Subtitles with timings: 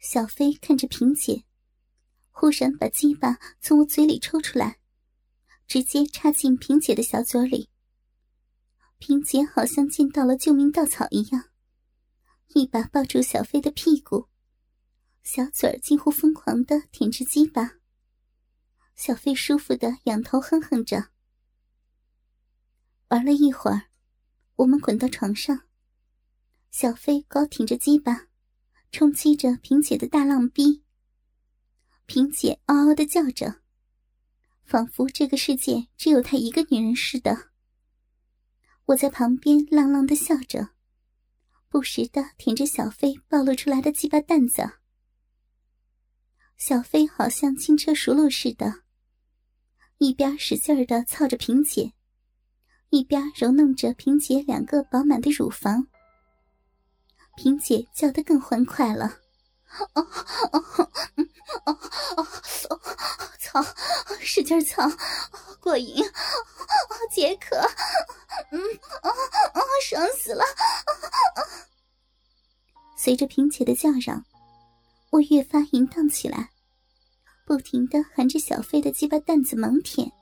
[0.00, 1.44] 小飞看着萍姐，
[2.30, 4.80] 忽然把鸡巴从我嘴里抽出来，
[5.66, 7.68] 直接插进萍姐的小嘴里。
[8.96, 11.50] 萍姐好像见到了救命稻草一样，
[12.48, 14.28] 一把抱住小飞的屁股，
[15.22, 17.74] 小嘴儿几乎疯狂的舔着鸡巴。
[18.96, 21.10] 小飞舒服的仰头哼哼着。
[23.08, 23.88] 玩了一会儿，
[24.56, 25.66] 我们滚到床上，
[26.70, 28.29] 小飞高挺着鸡巴。
[28.92, 30.82] 冲击着萍姐的大浪逼，
[32.06, 33.60] 萍姐嗷嗷的叫着，
[34.64, 37.50] 仿佛这个世界只有她一个女人似的。
[38.86, 40.70] 我在旁边浪浪的笑着，
[41.68, 44.68] 不时的舔着小飞暴露出来的鸡巴蛋子。
[46.56, 48.82] 小飞好像轻车熟路似的，
[49.98, 51.92] 一边使劲儿的操着萍姐，
[52.90, 55.86] 一边揉弄着萍姐两个饱满的乳房。
[57.40, 59.06] 萍姐叫得更欢快了，
[59.94, 60.06] 哦
[60.52, 60.90] 哦哦
[61.64, 61.78] 哦
[62.68, 62.80] 哦！
[63.40, 63.64] 操，
[64.20, 64.82] 使劲操，
[65.58, 66.04] 过瘾！
[67.10, 67.56] 解渴，
[68.52, 68.60] 嗯
[69.00, 69.08] 啊
[69.54, 70.44] 啊，爽死了！
[72.98, 74.22] 随着萍姐的叫嚷，
[75.08, 76.50] 我越发淫荡起来，
[77.46, 80.12] 不停的含着小飞的鸡巴蛋子猛舔。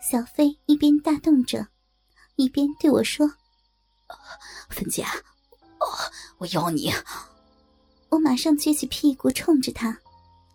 [0.00, 1.66] 小飞一边大动着，
[2.36, 3.28] 一边对我说
[4.70, 5.10] ：“芬姐。”啊，
[6.38, 6.92] 我要你！
[8.10, 9.98] 我马上撅起屁股冲着他，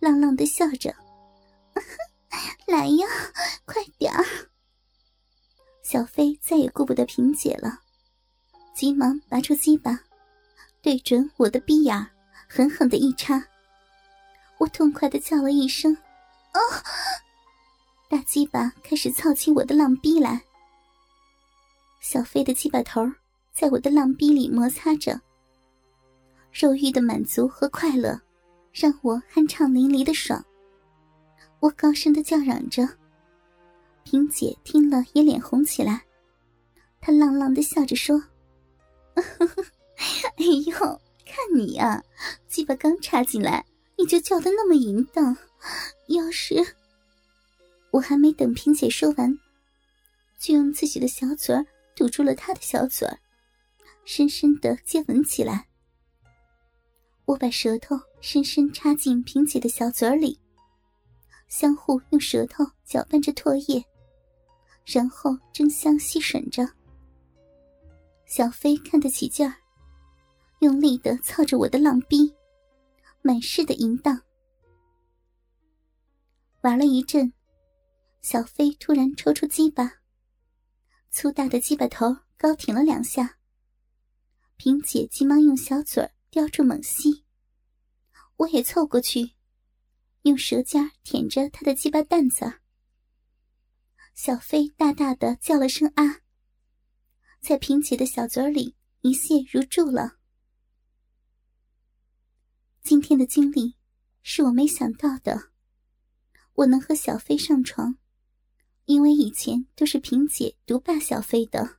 [0.00, 0.94] 浪浪的笑着
[2.66, 3.06] ：“来呀，
[3.64, 4.24] 快点儿！”
[5.82, 7.80] 小飞再也顾不得萍姐了，
[8.74, 9.98] 急忙拔出鸡巴，
[10.82, 12.10] 对准我的逼眼，
[12.48, 13.42] 狠狠的一插。
[14.58, 15.96] 我痛快的叫了一声
[16.52, 16.60] ：“啊！”
[18.10, 20.42] 大鸡巴开始操起我的浪逼来。
[22.00, 23.02] 小飞的鸡巴头
[23.58, 25.20] 在我的浪逼里摩擦着，
[26.52, 28.16] 肉欲的满足和快乐，
[28.72, 30.40] 让我酣畅淋漓的爽。
[31.58, 32.88] 我高声的叫嚷着，
[34.04, 36.04] 萍姐听了也脸红起来，
[37.00, 38.22] 她浪浪的笑着说
[39.18, 40.72] ：“哎呦，
[41.26, 42.00] 看你呀，
[42.46, 43.66] 鸡巴刚插进来，
[43.96, 45.36] 你就叫的那么淫荡。
[46.06, 46.54] 要是……”
[47.90, 49.36] 我还没等萍姐说完，
[50.38, 51.56] 就用自己的小嘴
[51.96, 53.18] 堵住了她的小嘴儿。
[54.10, 55.68] 深深的接吻起来，
[57.26, 60.40] 我把舌头深深插进萍姐的小嘴里，
[61.46, 63.84] 相互用舌头搅拌着唾液，
[64.86, 66.66] 然后争相吸吮着。
[68.24, 69.54] 小飞看得起劲儿，
[70.60, 72.34] 用力的操着我的浪逼，
[73.20, 74.18] 满是的淫荡。
[76.62, 77.30] 玩了一阵，
[78.22, 79.92] 小飞突然抽出鸡巴，
[81.10, 83.34] 粗大的鸡巴头高挺了两下。
[84.58, 87.22] 萍姐急忙用小嘴儿叼住猛吸，
[88.38, 89.34] 我也凑过去，
[90.22, 92.58] 用舌尖舔着她的鸡巴蛋子。
[94.16, 96.22] 小飞大大的叫了声“啊”，
[97.40, 100.18] 在萍姐的小嘴里一泻如注了。
[102.82, 103.76] 今天的经历
[104.24, 105.52] 是我没想到的，
[106.54, 107.96] 我能和小飞上床，
[108.86, 111.78] 因为以前都是萍姐独霸小飞的，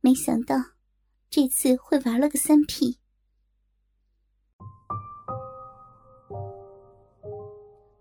[0.00, 0.77] 没想到。
[1.30, 2.98] 这次会玩了个三 P，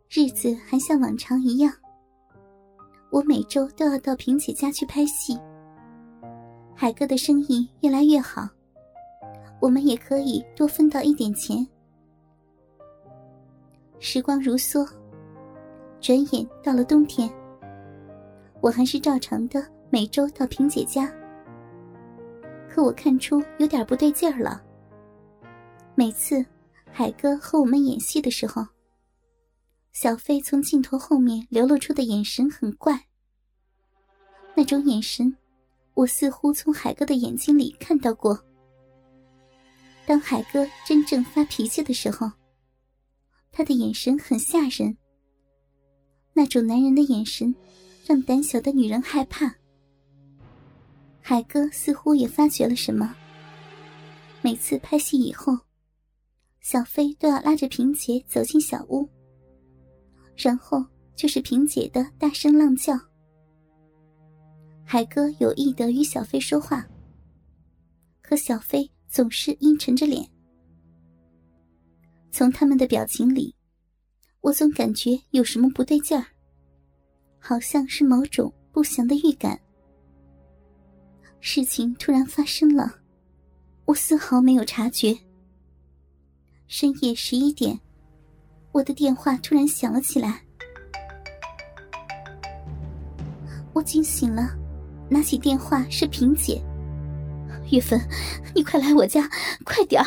[0.09, 1.73] 日子还像往常一样。
[3.11, 5.37] 我每周都要到萍姐家去拍戏。
[6.73, 8.47] 海哥的生意越来越好，
[9.59, 11.67] 我们也可以多分到一点钱。
[13.99, 14.89] 时光如梭，
[15.99, 17.29] 转眼到了冬天，
[18.61, 21.11] 我还是照常的每周到萍姐家。
[22.77, 24.63] 可我看出有点不对劲儿了。
[25.95, 26.45] 每次
[26.91, 28.63] 海哥和我们演戏的时候，
[29.93, 33.07] 小飞从镜头后面流露出的眼神很怪。
[34.55, 35.35] 那种眼神，
[35.95, 38.39] 我似乎从海哥的眼睛里看到过。
[40.05, 42.31] 当海哥真正发脾气的时候，
[43.51, 44.95] 他的眼神很吓人。
[46.31, 47.55] 那种男人的眼神，
[48.05, 49.51] 让胆小的女人害怕。
[51.29, 53.13] 海哥似乎也发觉了什么。
[54.41, 55.51] 每次拍戏以后，
[56.61, 59.05] 小飞都要拉着萍姐走进小屋，
[60.37, 60.81] 然后
[61.17, 62.97] 就是萍姐的大声浪叫。
[64.85, 66.87] 海哥有意的与小飞说话，
[68.21, 70.25] 可小飞总是阴沉着脸。
[72.31, 73.53] 从他们的表情里，
[74.39, 76.25] 我总感觉有什么不对劲儿，
[77.37, 79.59] 好像是某种不祥的预感。
[81.49, 82.93] 事情突然发生了，
[83.85, 85.17] 我丝毫没有察觉。
[86.67, 87.79] 深夜十一点，
[88.73, 90.41] 我的电话突然响了起来，
[93.71, 94.57] 我惊醒了，
[95.09, 96.61] 拿起电话是萍姐。
[97.71, 97.97] 月芬，
[98.53, 99.25] 你快来我家，
[99.63, 100.03] 快点，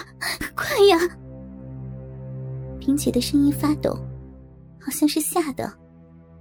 [0.55, 0.99] 快呀！
[2.79, 3.99] 萍姐的声音发抖，
[4.79, 5.73] 好像是吓的。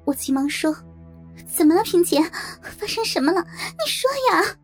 [0.04, 0.76] 我急忙说
[1.48, 2.22] ：“怎么了，萍姐？
[2.78, 3.42] 发生什么了？
[3.42, 4.58] 你说呀！”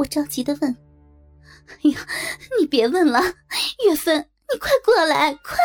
[0.00, 0.74] 我着急的问
[1.68, 1.98] ：“哎呀，
[2.58, 3.20] 你别问了，
[3.84, 4.16] 月芬，
[4.50, 5.58] 你快过来，快！”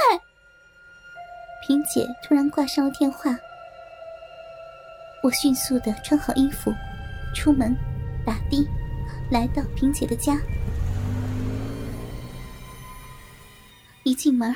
[1.65, 3.33] 萍姐突然挂上了电话。
[5.23, 6.69] 我迅速的穿好衣服，
[7.33, 7.73] 出门，
[8.25, 8.67] 打的。
[9.31, 10.37] 来到萍姐的家，
[14.03, 14.53] 一进门，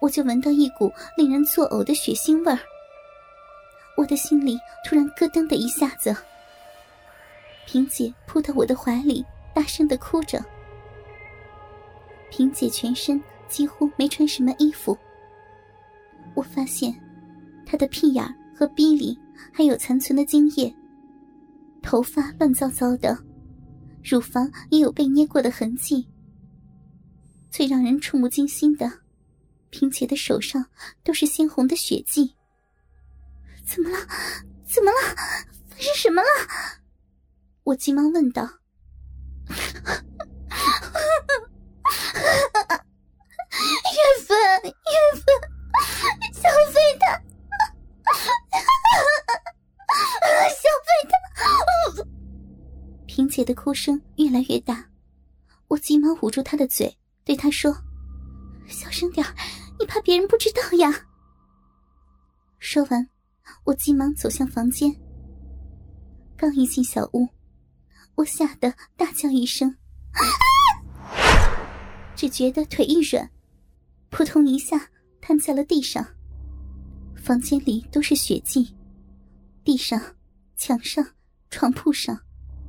[0.00, 2.58] 我就闻到一股令人作呕的血腥味儿。
[3.96, 6.16] 我的心里突然咯噔的一下子。
[7.72, 9.24] 萍姐扑到我的怀里，
[9.54, 10.44] 大声的哭着。
[12.30, 14.94] 萍姐全身几乎没穿什么衣服，
[16.34, 16.94] 我发现
[17.64, 18.22] 她的屁眼
[18.54, 19.18] 和逼里
[19.50, 20.70] 还有残存的精液，
[21.82, 23.16] 头发乱糟糟的。
[24.04, 26.06] 乳房也有被捏过的痕迹。
[27.50, 28.92] 最让人触目惊心的，
[29.70, 30.62] 萍姐的手上
[31.02, 32.34] 都是鲜红的血迹。
[33.64, 33.96] 怎么了？
[34.66, 35.16] 怎么了？
[35.70, 36.28] 发生什么了？
[37.64, 38.42] 我急忙问道。
[38.42, 39.58] 月
[44.26, 44.70] 芬，月
[45.14, 45.24] 芬，
[46.32, 47.22] 小飞他。
[53.06, 54.84] 萍姐的哭声越来越大，
[55.68, 57.72] 我急忙捂住她的嘴，对她说
[58.66, 59.24] ：“小声点
[59.78, 61.06] 你怕别人不知道呀。”
[62.58, 63.08] 说完，
[63.64, 64.92] 我急忙走向房间。
[66.36, 67.28] 刚一进小屋，
[68.14, 69.76] 我吓得大叫一声，
[72.14, 73.30] 只觉得腿一软，
[74.10, 76.06] 扑通一下瘫在了地上。
[77.16, 78.74] 房间里都是血迹，
[79.64, 80.00] 地上、
[80.56, 81.06] 墙上、
[81.50, 82.18] 床铺上。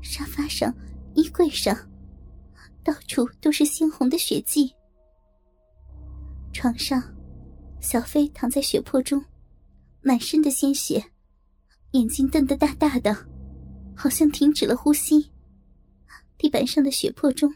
[0.06, 0.76] 沙发上、
[1.16, 1.74] 衣柜上，
[2.84, 4.76] 到处都是鲜红的血迹。
[6.52, 7.02] 床上，
[7.80, 9.24] 小飞躺在血泊中，
[10.02, 11.02] 满身的鲜血，
[11.92, 13.16] 眼睛瞪得大大的，
[13.96, 15.32] 好像停止了呼吸。
[16.44, 17.56] 地板上的血泊中，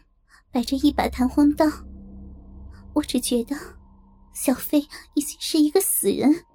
[0.50, 1.66] 摆着一把弹簧刀。
[2.94, 3.54] 我只觉得，
[4.32, 4.80] 小飞
[5.12, 6.46] 已经是一个死人。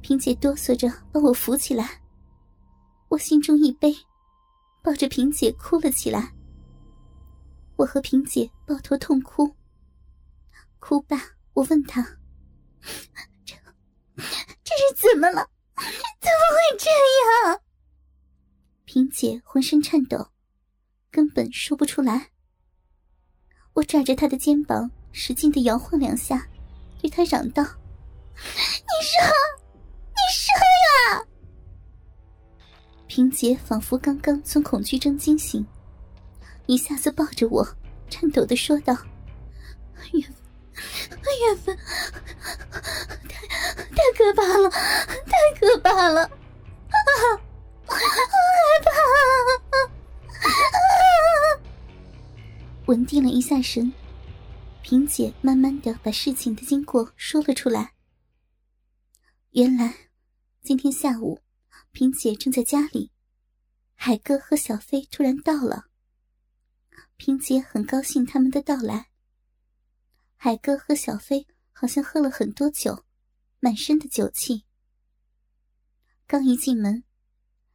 [0.00, 2.00] 萍姐哆嗦着把我扶起来，
[3.08, 3.92] 我心中一悲。
[4.80, 6.32] 抱着萍姐哭了起来。
[7.74, 9.52] 我和萍姐抱头痛哭。
[10.78, 11.20] 哭罢，
[11.52, 12.00] 我问她
[13.44, 13.56] ：“这，
[14.14, 15.50] 这是怎么了？
[15.74, 16.88] 怎么会这
[17.48, 17.60] 样？”
[18.86, 20.28] 萍姐浑身颤抖，
[21.12, 22.30] 根本说不出来。
[23.74, 26.48] 我拽着他的肩膀，使劲的摇晃两下，
[27.00, 27.62] 对他嚷道
[28.34, 29.22] ：“你说，
[30.08, 30.52] 你说
[31.14, 31.24] 呀！”
[33.06, 35.64] 萍姐仿佛刚刚从恐惧中惊醒，
[36.66, 37.66] 一下子抱着我，
[38.08, 38.96] 颤抖的说道
[40.12, 40.34] ：“月份，
[41.46, 41.76] 月份，
[43.28, 43.46] 太
[43.90, 44.70] 太可怕了，
[53.52, 53.92] 下神，
[54.80, 57.92] 萍姐慢慢的把事情的经过说了出来。
[59.50, 60.08] 原来，
[60.62, 61.38] 今天下午。
[61.90, 63.10] 萍姐正在家里，
[63.94, 65.84] 海哥和小飞突然到了。
[67.18, 69.08] 萍姐很高兴他们的到来。
[70.38, 73.04] 海哥和小飞好像喝了很多酒，
[73.60, 74.64] 满身的酒气。
[76.26, 77.04] 刚一进门，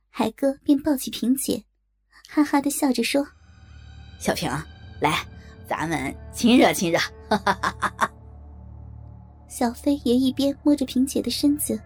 [0.10, 1.66] 海哥便抱起萍姐，
[2.28, 3.28] 哈哈的笑着说
[4.20, 4.50] ：“小萍，
[5.00, 5.24] 来，
[5.68, 6.98] 咱们亲热亲热。”
[7.30, 8.14] 哈哈哈哈哈。
[9.48, 11.80] 小飞也一边摸着萍姐的身子，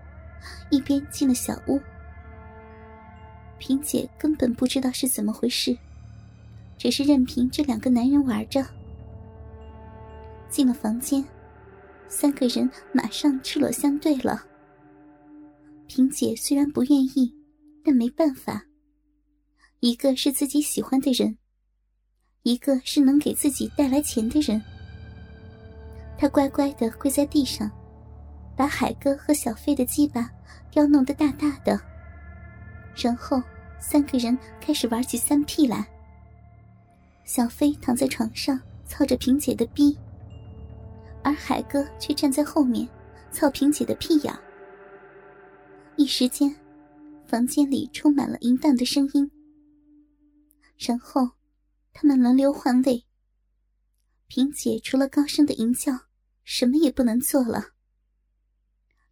[0.70, 1.80] 一边进了小屋。
[3.58, 5.78] 萍姐根本不知道是怎么回事，
[6.78, 8.66] 只是任凭这两个男人玩着。
[10.50, 11.24] 进了房间，
[12.08, 14.44] 三个人马上赤裸相对了。
[15.88, 17.34] 萍姐虽然不愿意，
[17.86, 18.66] 但没办法。
[19.80, 21.38] 一个是自己喜欢的人，
[22.44, 24.62] 一个是能给自己带来钱的人。
[26.18, 27.70] 他乖乖的跪在地上，
[28.56, 30.30] 把海哥和小飞的鸡巴
[30.70, 31.80] 雕弄得大大的。
[32.96, 33.42] 然后，
[33.80, 35.88] 三个人开始玩起三 P 来。
[37.24, 39.98] 小飞躺在床上操着萍姐的逼，
[41.24, 42.88] 而海哥却站在后面
[43.32, 44.34] 操萍姐的屁眼。
[45.96, 46.54] 一时间，
[47.26, 49.30] 房间里充满了淫荡的声音。
[50.78, 51.30] 然后，
[51.94, 53.06] 他们轮流换位。
[54.28, 56.08] 萍姐除了高声的淫叫，
[56.44, 57.74] 什么也不能做了。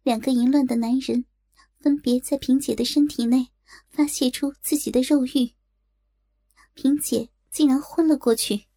[0.02, 1.26] 两个淫乱的男人
[1.78, 3.48] 分别在萍姐的身体内
[3.90, 5.54] 发泄出自己的肉欲，
[6.72, 8.69] 萍姐竟然昏了过去。